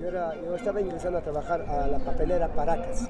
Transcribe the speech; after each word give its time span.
Yo, 0.00 0.08
era, 0.08 0.34
estaba 0.56 0.80
ingresando 0.80 1.18
a 1.18 1.22
trabajar 1.22 1.62
a 1.62 1.86
la 1.86 1.98
papelera 1.98 2.48
Paracas, 2.48 3.08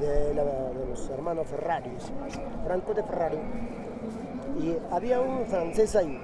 de, 0.00 0.34
la- 0.34 0.44
de 0.44 0.86
los 0.86 1.08
hermanos 1.10 1.46
Ferrari, 1.48 1.90
Franco 2.64 2.94
de 2.94 3.02
Ferrari. 3.02 3.38
Y 4.58 4.76
había 4.90 5.20
un 5.20 5.46
francés 5.46 5.94
ahí. 5.96 6.18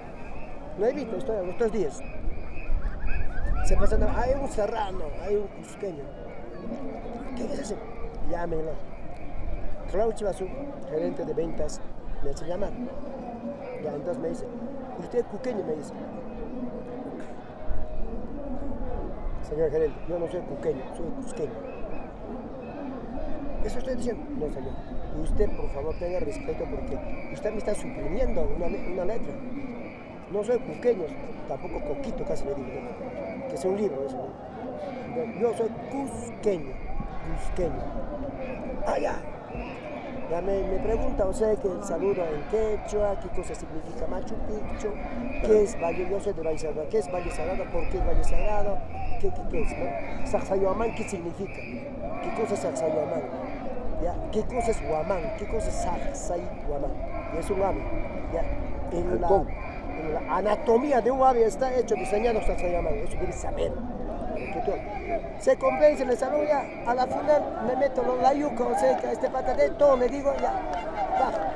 Lo 0.78 0.86
he 0.86 0.92
visto 0.92 1.16
estoy, 1.16 1.48
estos 1.50 1.72
días. 1.72 2.00
Se 3.64 3.76
pasan, 3.76 4.02
hay 4.02 4.32
un 4.40 4.48
serrano, 4.48 5.04
hay 5.22 5.36
un 5.36 5.46
cusqueño. 5.62 6.02
¿Qué 7.36 7.44
es 7.44 7.58
ese? 7.60 7.76
Llámenlo. 8.30 8.72
Claudio 9.90 10.26
Basú, 10.26 10.46
gerente 10.90 11.24
de 11.24 11.34
ventas, 11.34 11.80
me 12.24 12.30
hace 12.30 12.46
llamar. 12.46 12.70
Ya, 13.84 13.92
entonces 13.94 14.18
me 14.22 14.28
dice, 14.30 14.46
¿usted 15.00 15.18
es 15.20 15.24
cuqueño? 15.26 15.64
Me 15.64 15.74
dice. 15.74 15.92
Señor 19.52 19.70
gerente, 19.70 19.98
yo 20.08 20.18
no 20.18 20.26
soy 20.30 20.40
cuqueño, 20.40 20.80
soy 20.96 21.10
cusqueño. 21.22 21.52
¿Eso 23.62 23.78
estoy 23.80 23.96
diciendo? 23.96 24.24
No, 24.38 24.50
señor. 24.50 24.72
Y 25.14 25.20
usted, 25.20 25.50
por 25.50 25.68
favor, 25.68 25.94
tenga 25.98 26.20
respeto 26.20 26.64
porque 26.70 26.98
usted 27.34 27.50
me 27.50 27.58
está 27.58 27.74
suprimiendo 27.74 28.48
una, 28.56 28.66
una 28.66 29.04
letra. 29.04 29.34
No 30.32 30.42
soy 30.42 30.58
cuqueño, 30.58 31.04
tampoco 31.48 31.80
coquito, 31.84 32.24
casi 32.24 32.46
le 32.46 32.54
digo. 32.54 32.70
Que 33.50 33.54
es 33.56 33.64
un 33.66 33.76
libro 33.76 34.06
eso. 34.06 34.26
Yo 35.38 35.54
soy 35.54 35.68
cusqueño, 35.90 36.72
cusqueño. 37.36 37.82
Ah, 38.86 38.96
ya. 40.32 40.40
Me, 40.40 40.62
me 40.62 40.78
pregunta, 40.78 41.26
o 41.26 41.32
sea, 41.32 41.54
que 41.56 41.68
el 41.68 41.84
saludo 41.84 42.22
en 42.24 42.42
quechua, 42.50 43.18
qué 43.20 43.28
cosa 43.28 43.54
significa 43.54 44.06
Machu 44.08 44.34
Picchu, 44.46 44.88
qué 45.42 45.62
es 45.62 45.80
Valle, 45.80 46.08
yo 46.10 46.20
soy 46.20 46.32
de 46.32 46.42
Valle 46.42 46.58
Sagrado, 46.58 46.88
qué 46.90 46.98
es 46.98 47.12
Valle 47.12 47.30
Sagrado, 47.30 47.64
por 47.70 47.88
qué 47.90 47.98
es 47.98 48.06
Valle 48.06 48.24
Sagrado, 48.24 48.78
qué, 49.20 49.28
qué, 49.28 49.42
qué 49.50 49.62
es, 49.62 49.78
¿no? 49.78 50.26
Sacsayhuamán, 50.26 50.94
¿qué 50.94 51.04
significa? 51.04 51.52
¿Qué 52.22 52.40
cosa 52.40 52.54
es 52.54 52.60
Sacsayhuamán? 52.60 53.22
¿Ya? 54.02 54.14
¿Qué 54.32 54.42
cosa 54.42 54.70
es 54.70 54.82
Huamán? 54.82 55.22
¿Qué 55.38 55.46
cosa 55.46 55.68
es 55.68 55.74
Sacsayhuamán? 55.74 56.90
Y 57.34 57.38
es 57.38 57.50
un 57.50 57.62
ave, 57.62 57.82
¿ya? 58.32 58.42
En 58.96 59.20
la, 59.20 59.28
Halcón. 59.28 59.48
en 59.48 60.14
la 60.14 60.36
anatomía 60.36 61.00
de 61.00 61.10
un 61.10 61.22
ave 61.22 61.44
está 61.44 61.74
hecho, 61.74 61.94
diseñado 61.94 62.40
Sacsayhuamán, 62.40 62.94
eso 62.94 63.16
debes 63.20 63.36
saber. 63.36 63.72
Se 65.40 65.56
convence, 65.56 66.04
le 66.04 66.16
saludo 66.16 66.44
ya, 66.44 66.64
a 66.86 66.94
la 66.94 67.06
final 67.06 67.42
me 67.66 67.76
meto 67.76 68.02
lo- 68.02 68.20
la 68.22 68.32
yuca, 68.32 68.64
o 68.64 68.78
sea, 68.78 68.92
este 69.12 69.28
patate, 69.28 69.70
todo 69.70 69.96
me 69.96 70.08
digo, 70.08 70.32
ya, 70.40 70.52
baja. 71.18 71.52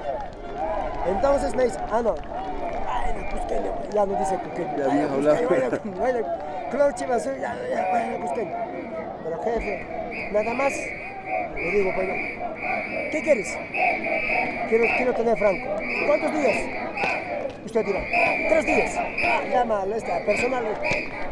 Entonces 1.09 1.55
me 1.55 1.65
dice, 1.65 1.79
ah, 1.91 2.03
no, 2.03 2.15
bueno, 2.15 3.31
cusqueño, 3.31 3.73
ya 3.93 4.07
no 4.07 4.19
dice 4.19 4.35
cusqueño. 4.37 4.77
Ya 4.77 4.87
bien 4.89 5.09
Bueno, 5.09 5.31
hablado. 5.31 5.81
Bueno, 5.85 6.19
Claudio 6.71 6.97
Chivas, 6.97 7.25
ya, 7.25 7.33
ya, 7.71 7.87
bueno, 7.91 8.21
cusqueño. 8.27 8.57
Pero 9.25 9.43
jefe, 9.43 9.87
nada 10.33 10.55
más, 10.55 10.73
le 11.55 11.71
digo, 11.71 11.93
bueno, 11.95 12.13
¿qué 13.13 13.23
quieres? 13.23 13.57
Quiero, 14.69 14.85
quiero 14.97 15.15
tener 15.15 15.37
franco. 15.39 15.77
¿Cuántos 16.09 16.33
días? 16.33 16.57
Usted 17.77 17.93
dirá, 17.93 18.01
tres 18.49 18.65
días. 18.65 18.97
Ah, 18.97 19.43
llama 19.53 19.83
a 19.83 19.97
esta 19.97 20.25
personal 20.25 20.65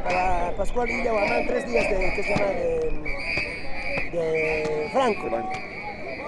para 0.04 0.52
Pascual 0.58 0.88
Villa 0.88 1.12
Guamán, 1.12 1.46
tres 1.46 1.66
días 1.66 1.88
de, 1.88 2.12
¿qué 2.14 2.22
se 2.22 2.36
llama? 2.36 2.50
De, 2.50 2.90
de 4.12 4.90
franco. 4.92 5.22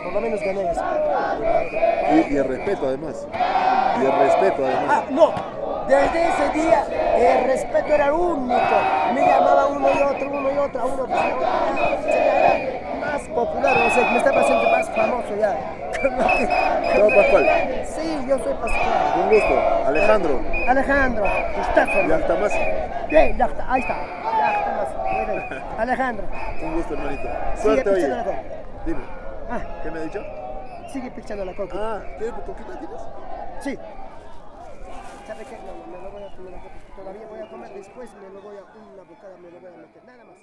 Por 0.04 0.12
lo 0.14 0.20
menos 0.22 0.40
gané 0.40 0.70
eso. 0.70 0.82
Y, 2.12 2.32
y 2.32 2.36
el 2.38 2.44
respeto 2.48 2.86
además. 2.86 3.28
Y 4.00 4.06
el 4.06 4.12
respeto 4.18 4.64
además. 4.64 4.88
Ah, 4.88 5.04
no. 5.10 5.34
Desde 5.86 6.28
ese 6.28 6.48
día 6.54 6.86
el 7.18 7.44
respeto 7.48 7.94
era 7.94 8.14
único. 8.14 8.76
Me 9.12 9.20
llamaban 9.20 9.76
uno 9.76 9.88
y 9.90 10.02
otro, 10.02 10.30
uno 10.30 10.50
y 10.50 10.56
otro, 10.56 10.86
uno 10.86 11.06
pues, 11.06 11.20
era 11.20 11.36
más 11.36 12.35
popular, 13.46 13.76
o 13.76 13.90
sea, 13.90 14.10
me 14.10 14.18
estaba 14.18 14.40
haciendo 14.40 14.70
más 14.70 14.90
famoso 14.90 15.36
ya. 15.36 15.56
Chao, 16.94 17.08
Pascual. 17.08 17.46
Sí, 17.84 18.26
yo 18.28 18.38
soy 18.38 18.54
Pascual. 18.54 19.20
Un 19.22 19.30
gusto. 19.30 19.86
Alejandro. 19.86 20.40
Alejandro, 20.68 21.24
estás 21.24 21.88
Ya 22.08 22.16
está 22.16 22.34
más. 22.36 22.52
Bien, 23.08 23.38
ya 23.38 23.44
está, 23.46 23.72
ahí 23.72 23.80
está. 23.80 23.96
Ya 24.38 24.52
está 24.52 24.72
más. 24.76 25.26
Bien. 25.26 25.62
Alejandro, 25.78 26.26
Un 26.62 26.74
gusto, 26.74 26.94
hermanito. 26.94 27.28
Suerte, 27.62 27.90
oye. 27.90 28.08
la 28.08 28.24
coca. 28.24 28.42
Dime. 28.84 29.00
Ah, 29.50 29.60
¿Qué 29.82 29.90
me 29.90 29.98
ha 29.98 30.02
dicho? 30.02 30.24
sigue 30.92 31.10
pichando 31.10 31.44
la 31.44 31.54
coca. 31.54 31.76
Ah, 31.78 32.02
¿qué 32.18 32.30
coquita 32.30 32.78
tienes? 32.78 33.02
Sí. 33.60 33.78
¿Sabe 35.26 35.44
qué? 35.44 35.56
No, 35.58 35.74
no, 35.74 35.86
me 35.86 36.02
lo 36.02 36.10
voy 36.10 36.22
a 36.22 36.36
comer 36.36 36.52
la 36.52 36.58
coca. 36.58 36.74
Todavía 36.96 37.26
voy 37.28 37.40
a 37.40 37.50
comer, 37.50 37.74
después 37.74 38.10
me 38.14 38.30
lo 38.30 38.40
voy 38.40 38.56
a, 38.56 38.62
una 38.62 39.02
bocada 39.02 39.36
me 39.36 39.50
lo 39.50 39.60
voy 39.60 39.72
a 39.74 39.76
meter. 39.76 40.04
Nada 40.04 40.24
más. 40.24 40.36